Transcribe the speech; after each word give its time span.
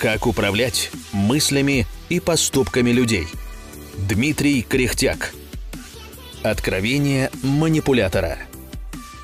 Как 0.00 0.26
управлять 0.26 0.90
мыслями 1.12 1.86
и 2.08 2.20
поступками 2.20 2.88
людей. 2.88 3.26
Дмитрий 3.98 4.62
Кряхтяк. 4.62 5.34
Откровение 6.42 7.30
манипулятора. 7.42 8.38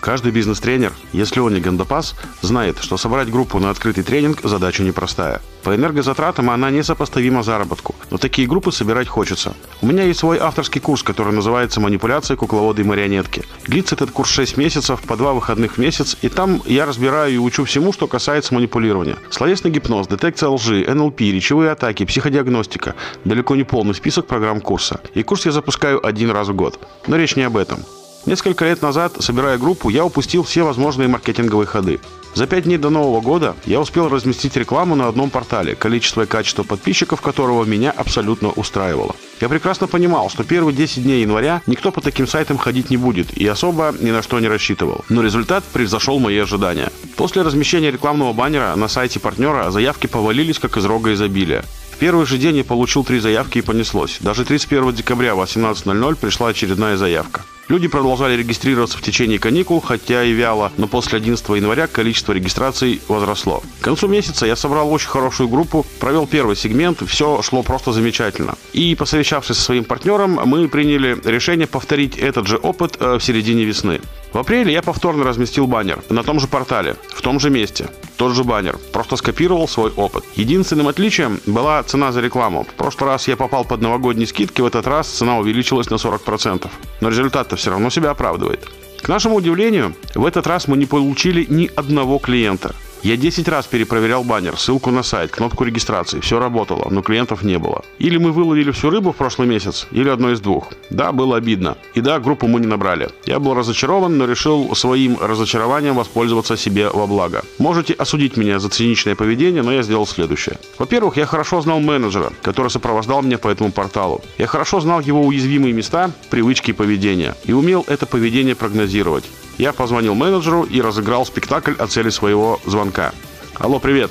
Каждый 0.00 0.32
бизнес-тренер, 0.32 0.92
если 1.12 1.40
он 1.40 1.52
не 1.52 1.60
гандапас, 1.60 2.14
знает, 2.40 2.78
что 2.80 2.96
собрать 2.96 3.30
группу 3.30 3.58
на 3.58 3.68
открытый 3.68 4.02
тренинг– 4.02 4.40
задача 4.42 4.82
непростая. 4.82 5.42
По 5.62 5.74
энергозатратам 5.74 6.48
она 6.48 6.70
несопоставима 6.70 7.42
заработку, 7.42 7.94
но 8.10 8.16
такие 8.16 8.48
группы 8.48 8.72
собирать 8.72 9.08
хочется. 9.08 9.54
У 9.82 9.86
меня 9.86 10.04
есть 10.04 10.20
свой 10.20 10.38
авторский 10.38 10.80
курс, 10.80 11.02
который 11.02 11.34
называется 11.34 11.80
«Манипуляции, 11.80 12.34
кукловоды 12.34 12.80
и 12.80 12.84
марионетки». 12.84 13.44
Длится 13.66 13.94
этот 13.94 14.10
курс 14.10 14.30
6 14.30 14.56
месяцев, 14.56 15.02
по 15.02 15.16
2 15.16 15.34
выходных 15.34 15.74
в 15.74 15.78
месяц, 15.78 16.16
и 16.22 16.30
там 16.30 16.62
я 16.64 16.86
разбираю 16.86 17.34
и 17.34 17.38
учу 17.38 17.64
всему, 17.64 17.92
что 17.92 18.06
касается 18.06 18.54
манипулирования. 18.54 19.16
Словесный 19.28 19.70
гипноз, 19.70 20.08
детекция 20.08 20.48
лжи, 20.48 20.86
НЛП, 20.88 21.20
речевые 21.20 21.72
атаки, 21.72 22.06
психодиагностика– 22.06 22.94
далеко 23.26 23.54
не 23.54 23.64
полный 23.64 23.94
список 23.94 24.26
программ 24.26 24.62
курса. 24.62 25.00
И 25.12 25.22
курс 25.22 25.44
я 25.44 25.52
запускаю 25.52 26.04
один 26.04 26.30
раз 26.30 26.48
в 26.48 26.54
год. 26.54 26.80
Но 27.06 27.16
речь 27.16 27.36
не 27.36 27.42
об 27.42 27.58
этом. 27.58 27.80
Несколько 28.26 28.66
лет 28.66 28.82
назад, 28.82 29.14
собирая 29.18 29.56
группу, 29.56 29.88
я 29.88 30.04
упустил 30.04 30.42
все 30.42 30.62
возможные 30.62 31.08
маркетинговые 31.08 31.66
ходы. 31.66 32.00
За 32.34 32.46
пять 32.46 32.64
дней 32.64 32.76
до 32.76 32.90
Нового 32.90 33.20
года 33.20 33.56
я 33.64 33.80
успел 33.80 34.08
разместить 34.08 34.56
рекламу 34.56 34.94
на 34.94 35.08
одном 35.08 35.30
портале, 35.30 35.74
количество 35.74 36.22
и 36.22 36.26
качество 36.26 36.62
подписчиков 36.62 37.20
которого 37.20 37.64
меня 37.64 37.90
абсолютно 37.90 38.50
устраивало. 38.50 39.16
Я 39.40 39.48
прекрасно 39.48 39.88
понимал, 39.88 40.30
что 40.30 40.44
первые 40.44 40.76
10 40.76 41.02
дней 41.02 41.22
января 41.22 41.62
никто 41.66 41.90
по 41.90 42.00
таким 42.00 42.28
сайтам 42.28 42.56
ходить 42.56 42.90
не 42.90 42.96
будет 42.96 43.36
и 43.36 43.46
особо 43.46 43.94
ни 43.98 44.10
на 44.10 44.22
что 44.22 44.38
не 44.38 44.48
рассчитывал. 44.48 45.04
Но 45.08 45.22
результат 45.22 45.64
превзошел 45.64 46.20
мои 46.20 46.38
ожидания. 46.38 46.90
После 47.16 47.42
размещения 47.42 47.90
рекламного 47.90 48.32
баннера 48.32 48.76
на 48.76 48.86
сайте 48.86 49.18
партнера 49.18 49.70
заявки 49.70 50.06
повалились 50.06 50.58
как 50.58 50.76
из 50.76 50.84
рога 50.84 51.12
изобилия 51.14 51.64
первый 52.00 52.24
же 52.24 52.38
день 52.38 52.56
я 52.56 52.64
получил 52.64 53.04
три 53.04 53.20
заявки 53.20 53.58
и 53.58 53.62
понеслось. 53.62 54.16
Даже 54.20 54.44
31 54.44 54.92
декабря 54.94 55.34
в 55.34 55.40
18.00 55.40 56.16
пришла 56.16 56.48
очередная 56.48 56.96
заявка. 56.96 57.42
Люди 57.70 57.86
продолжали 57.86 58.36
регистрироваться 58.36 58.98
в 58.98 59.00
течение 59.00 59.38
каникул, 59.38 59.80
хотя 59.80 60.24
и 60.24 60.32
вяло, 60.32 60.72
но 60.76 60.88
после 60.88 61.18
11 61.18 61.48
января 61.50 61.86
количество 61.86 62.32
регистраций 62.32 63.00
возросло. 63.06 63.62
К 63.80 63.84
концу 63.84 64.08
месяца 64.08 64.44
я 64.44 64.56
собрал 64.56 64.92
очень 64.92 65.08
хорошую 65.08 65.48
группу, 65.48 65.86
провел 66.00 66.26
первый 66.26 66.56
сегмент, 66.56 67.00
все 67.06 67.40
шло 67.42 67.62
просто 67.62 67.92
замечательно. 67.92 68.56
И 68.72 68.96
посовещавшись 68.96 69.56
со 69.56 69.62
своим 69.62 69.84
партнером, 69.84 70.40
мы 70.46 70.66
приняли 70.68 71.16
решение 71.24 71.68
повторить 71.68 72.18
этот 72.18 72.48
же 72.48 72.56
опыт 72.56 72.96
э, 72.98 73.18
в 73.18 73.20
середине 73.22 73.62
весны. 73.62 74.00
В 74.32 74.38
апреле 74.38 74.72
я 74.72 74.82
повторно 74.82 75.22
разместил 75.22 75.68
баннер 75.68 76.02
на 76.08 76.24
том 76.24 76.40
же 76.40 76.48
портале, 76.48 76.96
в 77.14 77.22
том 77.22 77.38
же 77.38 77.50
месте. 77.50 77.88
Тот 78.20 78.34
же 78.34 78.44
баннер, 78.44 78.78
просто 78.92 79.16
скопировал 79.16 79.66
свой 79.66 79.90
опыт. 79.96 80.24
Единственным 80.34 80.88
отличием 80.88 81.40
была 81.46 81.82
цена 81.82 82.12
за 82.12 82.20
рекламу. 82.20 82.64
В 82.64 82.74
прошлый 82.74 83.08
раз 83.08 83.26
я 83.28 83.34
попал 83.34 83.64
под 83.64 83.80
новогодние 83.80 84.26
скидки, 84.26 84.60
в 84.60 84.66
этот 84.66 84.86
раз 84.86 85.08
цена 85.08 85.38
увеличилась 85.38 85.88
на 85.88 85.94
40%. 85.94 86.68
Но 87.00 87.08
результат-то 87.08 87.56
все 87.56 87.70
равно 87.70 87.88
себя 87.88 88.10
оправдывает. 88.10 88.68
К 89.00 89.08
нашему 89.08 89.36
удивлению, 89.36 89.94
в 90.14 90.26
этот 90.26 90.46
раз 90.46 90.68
мы 90.68 90.76
не 90.76 90.84
получили 90.84 91.46
ни 91.48 91.70
одного 91.74 92.18
клиента. 92.18 92.74
Я 93.02 93.16
10 93.16 93.48
раз 93.48 93.66
перепроверял 93.66 94.24
баннер, 94.24 94.58
ссылку 94.58 94.90
на 94.90 95.02
сайт, 95.02 95.30
кнопку 95.30 95.64
регистрации. 95.64 96.20
Все 96.20 96.38
работало, 96.38 96.88
но 96.90 97.00
клиентов 97.00 97.42
не 97.42 97.58
было. 97.58 97.82
Или 97.98 98.18
мы 98.18 98.30
выловили 98.30 98.70
всю 98.72 98.90
рыбу 98.90 99.12
в 99.12 99.16
прошлый 99.16 99.48
месяц, 99.48 99.86
или 99.90 100.10
одно 100.10 100.32
из 100.32 100.40
двух. 100.40 100.68
Да, 100.90 101.10
было 101.10 101.38
обидно. 101.38 101.78
И 101.94 102.02
да, 102.02 102.18
группу 102.18 102.46
мы 102.46 102.60
не 102.60 102.66
набрали. 102.66 103.08
Я 103.24 103.38
был 103.38 103.54
разочарован, 103.54 104.18
но 104.18 104.26
решил 104.26 104.74
своим 104.74 105.16
разочарованием 105.18 105.94
воспользоваться 105.94 106.58
себе 106.58 106.90
во 106.90 107.06
благо. 107.06 107.42
Можете 107.58 107.94
осудить 107.94 108.36
меня 108.36 108.58
за 108.58 108.68
циничное 108.68 109.14
поведение, 109.14 109.62
но 109.62 109.72
я 109.72 109.82
сделал 109.82 110.06
следующее. 110.06 110.58
Во-первых, 110.78 111.16
я 111.16 111.24
хорошо 111.24 111.62
знал 111.62 111.80
менеджера, 111.80 112.34
который 112.42 112.70
сопровождал 112.70 113.22
меня 113.22 113.38
по 113.38 113.48
этому 113.48 113.72
порталу. 113.72 114.20
Я 114.36 114.46
хорошо 114.46 114.80
знал 114.80 115.00
его 115.00 115.22
уязвимые 115.22 115.72
места, 115.72 116.10
привычки 116.28 116.72
и 116.72 116.74
поведения. 116.74 117.34
И 117.44 117.54
умел 117.54 117.82
это 117.88 118.04
поведение 118.04 118.54
прогнозировать. 118.54 119.24
Я 119.60 119.74
позвонил 119.74 120.14
менеджеру 120.14 120.62
и 120.62 120.80
разыграл 120.80 121.26
спектакль 121.26 121.74
о 121.78 121.86
цели 121.86 122.08
своего 122.08 122.58
звонка. 122.64 123.12
Алло, 123.56 123.78
привет. 123.78 124.10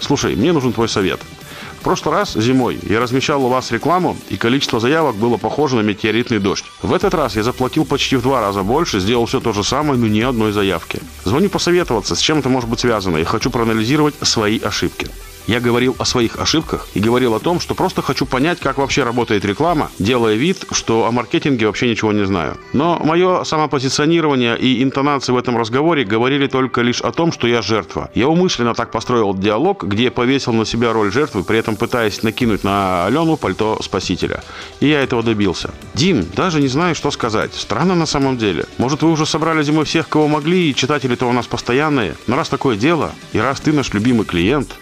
Слушай, 0.00 0.34
мне 0.34 0.52
нужен 0.52 0.72
твой 0.72 0.88
совет. 0.88 1.20
В 1.78 1.84
прошлый 1.84 2.16
раз 2.16 2.32
зимой 2.34 2.80
я 2.82 2.98
размещал 2.98 3.44
у 3.44 3.48
вас 3.48 3.70
рекламу, 3.70 4.16
и 4.28 4.36
количество 4.36 4.80
заявок 4.80 5.14
было 5.14 5.36
похоже 5.36 5.76
на 5.76 5.82
метеоритный 5.82 6.40
дождь. 6.40 6.64
В 6.82 6.92
этот 6.92 7.14
раз 7.14 7.36
я 7.36 7.44
заплатил 7.44 7.84
почти 7.84 8.16
в 8.16 8.22
два 8.22 8.40
раза 8.40 8.64
больше, 8.64 8.98
сделал 8.98 9.26
все 9.26 9.38
то 9.38 9.52
же 9.52 9.62
самое, 9.62 10.00
но 10.00 10.08
ни 10.08 10.20
одной 10.20 10.50
заявки. 10.50 11.00
Звоню 11.24 11.48
посоветоваться, 11.48 12.16
с 12.16 12.18
чем 12.18 12.40
это 12.40 12.48
может 12.48 12.68
быть 12.68 12.80
связано, 12.80 13.18
и 13.18 13.24
хочу 13.24 13.50
проанализировать 13.50 14.16
свои 14.22 14.58
ошибки. 14.58 15.06
Я 15.48 15.60
говорил 15.60 15.96
о 15.98 16.04
своих 16.04 16.38
ошибках 16.38 16.88
и 16.92 17.00
говорил 17.00 17.34
о 17.34 17.40
том, 17.40 17.58
что 17.58 17.74
просто 17.74 18.02
хочу 18.02 18.26
понять, 18.26 18.60
как 18.60 18.76
вообще 18.76 19.02
работает 19.02 19.46
реклама, 19.46 19.90
делая 19.98 20.34
вид, 20.34 20.66
что 20.72 21.06
о 21.06 21.10
маркетинге 21.10 21.66
вообще 21.66 21.88
ничего 21.88 22.12
не 22.12 22.26
знаю. 22.26 22.58
Но 22.74 23.00
мое 23.02 23.44
самопозиционирование 23.44 24.58
и 24.58 24.82
интонации 24.82 25.32
в 25.32 25.38
этом 25.38 25.56
разговоре 25.56 26.04
говорили 26.04 26.48
только 26.48 26.82
лишь 26.82 27.00
о 27.00 27.12
том, 27.12 27.32
что 27.32 27.48
я 27.48 27.62
жертва. 27.62 28.10
Я 28.14 28.28
умышленно 28.28 28.74
так 28.74 28.90
построил 28.90 29.32
диалог, 29.32 29.84
где 29.84 30.10
повесил 30.10 30.52
на 30.52 30.66
себя 30.66 30.92
роль 30.92 31.10
жертвы, 31.10 31.42
при 31.44 31.58
этом 31.58 31.76
пытаясь 31.76 32.22
накинуть 32.22 32.62
на 32.62 33.06
Алену 33.06 33.38
пальто 33.38 33.78
спасителя. 33.80 34.42
И 34.80 34.88
я 34.88 35.00
этого 35.00 35.22
добился. 35.22 35.70
Дим, 35.94 36.26
даже 36.36 36.60
не 36.60 36.68
знаю, 36.68 36.94
что 36.94 37.10
сказать. 37.10 37.54
Странно 37.54 37.94
на 37.94 38.04
самом 38.04 38.36
деле. 38.36 38.66
Может, 38.76 39.00
вы 39.00 39.10
уже 39.10 39.24
собрали 39.24 39.62
зимой 39.62 39.86
всех, 39.86 40.10
кого 40.10 40.28
могли, 40.28 40.68
и 40.68 40.74
читатели-то 40.74 41.24
у 41.24 41.32
нас 41.32 41.46
постоянные. 41.46 42.16
Но 42.26 42.36
раз 42.36 42.50
такое 42.50 42.76
дело, 42.76 43.12
и 43.32 43.38
раз 43.38 43.60
ты 43.60 43.72
наш 43.72 43.94
любимый 43.94 44.26
клиент, 44.26 44.76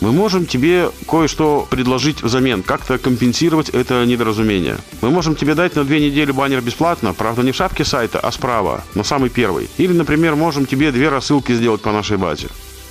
мы 0.00 0.12
можем 0.12 0.46
тебе 0.46 0.90
кое-что 1.08 1.66
предложить 1.70 2.22
взамен, 2.22 2.62
как-то 2.62 2.98
компенсировать 2.98 3.68
это 3.70 4.04
недоразумение. 4.04 4.78
Мы 5.00 5.10
можем 5.10 5.34
тебе 5.34 5.54
дать 5.54 5.76
на 5.76 5.84
две 5.84 6.00
недели 6.00 6.32
баннер 6.32 6.60
бесплатно, 6.60 7.14
правда 7.14 7.42
не 7.42 7.52
в 7.52 7.56
шапке 7.56 7.84
сайта, 7.84 8.20
а 8.20 8.30
справа, 8.32 8.84
на 8.94 9.04
самый 9.04 9.30
первый. 9.30 9.68
Или, 9.78 9.92
например, 9.92 10.36
можем 10.36 10.66
тебе 10.66 10.92
две 10.92 11.08
рассылки 11.08 11.52
сделать 11.52 11.80
по 11.80 11.92
нашей 11.92 12.16
базе. 12.16 12.48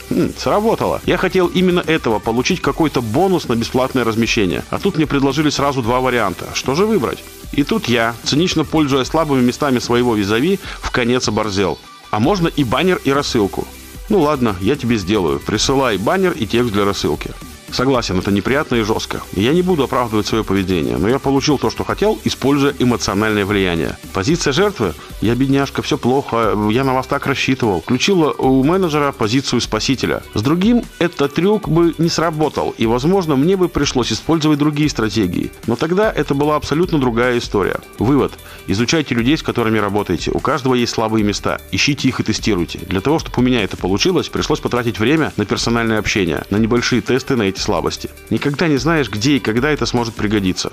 Хм, 0.10 0.32
сработало. 0.38 1.02
Я 1.06 1.18
хотел 1.18 1.48
именно 1.48 1.80
этого, 1.80 2.20
получить 2.20 2.62
какой-то 2.62 3.02
бонус 3.02 3.48
на 3.48 3.56
бесплатное 3.56 4.04
размещение. 4.04 4.64
А 4.70 4.80
тут 4.80 4.98
мне 4.98 5.08
предложили 5.08 5.50
сразу 5.50 5.82
два 5.82 6.00
варианта. 6.00 6.48
Что 6.54 6.76
же 6.76 6.86
выбрать? 6.86 7.24
И 7.54 7.64
тут 7.64 7.88
я, 7.88 8.16
цинично 8.24 8.64
пользуясь 8.66 9.08
слабыми 9.08 9.42
местами 9.42 9.80
своего 9.80 10.16
визави, 10.16 10.60
в 10.82 10.92
конец 10.92 11.28
оборзел. 11.28 11.80
А 12.12 12.20
можно 12.20 12.48
и 12.48 12.64
баннер, 12.64 13.00
и 13.04 13.12
рассылку. 13.12 13.68
Ну 14.14 14.20
ладно, 14.20 14.56
я 14.62 14.76
тебе 14.76 14.98
сделаю. 14.98 15.40
Присылай 15.40 15.98
баннер 15.98 16.34
и 16.34 16.46
текст 16.46 16.72
для 16.72 16.86
рассылки. 16.86 17.32
Согласен, 17.74 18.20
это 18.20 18.32
неприятно 18.32 18.76
и 18.76 18.84
жестко. 18.84 19.24
Я 19.34 19.52
не 19.52 19.64
буду 19.64 19.84
оправдывать 19.84 20.28
свое 20.28 20.44
поведение, 20.44 20.98
но 20.98 21.10
я 21.10 21.18
получил 21.18 21.58
то, 21.58 21.72
что 21.72 21.84
хотел, 21.84 22.20
используя 22.24 22.72
эмоциональное 22.78 23.46
влияние. 23.46 23.98
Позиция 24.14 24.54
жертвы 24.54 24.94
«Я 25.22 25.34
бедняжка, 25.34 25.82
все 25.82 25.98
плохо, 25.98 26.56
я 26.70 26.84
на 26.84 26.94
вас 26.94 27.08
так 27.08 27.26
рассчитывал» 27.26 27.82
включила 27.82 28.32
у 28.32 28.64
менеджера 28.64 29.12
позицию 29.12 29.60
спасителя. 29.60 30.22
С 30.36 30.44
другим 30.44 30.84
этот 31.00 31.34
трюк 31.34 31.68
бы 31.68 31.96
не 31.98 32.10
сработал, 32.10 32.76
и, 32.78 32.86
возможно, 32.86 33.36
мне 33.36 33.58
бы 33.58 33.68
пришлось 33.68 34.14
использовать 34.14 34.60
другие 34.60 34.88
стратегии. 34.88 35.52
Но 35.66 35.76
тогда 35.76 36.12
это 36.12 36.36
была 36.36 36.58
абсолютно 36.58 37.00
другая 37.00 37.40
история. 37.40 37.80
Вывод. 37.98 38.34
Изучайте 38.68 39.16
людей, 39.16 39.36
с 39.36 39.42
которыми 39.42 39.80
работаете. 39.80 40.30
У 40.32 40.40
каждого 40.40 40.76
есть 40.76 40.94
слабые 40.94 41.24
места. 41.24 41.60
Ищите 41.72 42.08
их 42.08 42.20
и 42.20 42.24
тестируйте. 42.24 42.80
Для 42.88 43.02
того, 43.02 43.18
чтобы 43.18 43.40
у 43.40 43.42
меня 43.42 43.64
это 43.64 43.78
получилось, 43.78 44.30
пришлось 44.30 44.60
потратить 44.60 45.00
время 45.00 45.34
на 45.38 45.46
персональное 45.46 45.98
общение, 45.98 46.44
на 46.52 46.58
небольшие 46.58 47.02
тесты 47.02 47.36
на 47.36 47.44
эти 47.44 47.63
слабости. 47.64 48.10
Никогда 48.30 48.68
не 48.68 48.78
знаешь, 48.78 49.10
где 49.10 49.38
и 49.38 49.40
когда 49.40 49.72
это 49.72 49.86
сможет 49.86 50.14
пригодиться. 50.14 50.72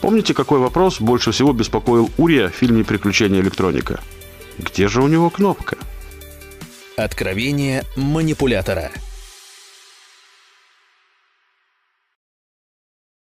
Помните, 0.00 0.34
какой 0.34 0.60
вопрос 0.60 1.00
больше 1.00 1.32
всего 1.32 1.52
беспокоил 1.52 2.10
Урия 2.18 2.48
в 2.48 2.54
фильме 2.54 2.84
«Приключения 2.84 3.40
электроника»? 3.40 4.00
Где 4.58 4.88
же 4.88 5.02
у 5.02 5.08
него 5.08 5.30
кнопка? 5.30 5.76
Откровение 6.96 7.82
манипулятора– 7.96 8.90